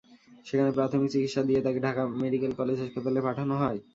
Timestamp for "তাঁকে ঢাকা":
1.65-2.01